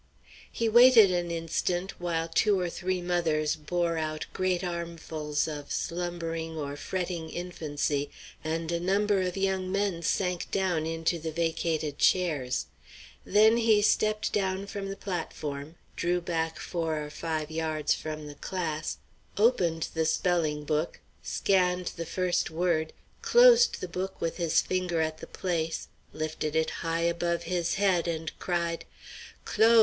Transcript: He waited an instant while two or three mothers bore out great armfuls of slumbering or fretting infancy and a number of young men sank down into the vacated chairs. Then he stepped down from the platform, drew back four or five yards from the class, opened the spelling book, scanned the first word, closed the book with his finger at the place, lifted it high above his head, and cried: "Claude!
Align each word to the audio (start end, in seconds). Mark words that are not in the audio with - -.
He 0.51 0.67
waited 0.67 1.11
an 1.11 1.29
instant 1.29 2.01
while 2.01 2.27
two 2.27 2.59
or 2.59 2.71
three 2.71 3.03
mothers 3.03 3.55
bore 3.55 3.99
out 3.99 4.25
great 4.33 4.63
armfuls 4.63 5.47
of 5.47 5.71
slumbering 5.71 6.57
or 6.57 6.75
fretting 6.75 7.29
infancy 7.29 8.09
and 8.43 8.71
a 8.71 8.79
number 8.79 9.21
of 9.21 9.37
young 9.37 9.71
men 9.71 10.01
sank 10.01 10.49
down 10.49 10.87
into 10.87 11.19
the 11.19 11.31
vacated 11.31 11.99
chairs. 11.99 12.65
Then 13.25 13.57
he 13.57 13.83
stepped 13.83 14.33
down 14.33 14.65
from 14.65 14.87
the 14.89 14.95
platform, 14.95 15.75
drew 15.95 16.19
back 16.19 16.57
four 16.57 17.03
or 17.05 17.11
five 17.11 17.51
yards 17.51 17.93
from 17.93 18.25
the 18.25 18.33
class, 18.33 18.97
opened 19.37 19.89
the 19.93 20.05
spelling 20.07 20.63
book, 20.65 20.99
scanned 21.21 21.91
the 21.95 22.07
first 22.07 22.49
word, 22.49 22.91
closed 23.21 23.81
the 23.81 23.87
book 23.87 24.19
with 24.19 24.37
his 24.37 24.61
finger 24.61 24.99
at 24.99 25.19
the 25.19 25.27
place, 25.27 25.89
lifted 26.11 26.55
it 26.55 26.71
high 26.81 27.01
above 27.01 27.43
his 27.43 27.75
head, 27.75 28.07
and 28.07 28.31
cried: 28.39 28.83
"Claude! 29.45 29.79